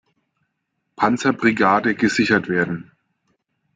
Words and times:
Panzerbrigade" 0.95 1.93
gesichert 1.93 2.47
werden. 2.49 2.89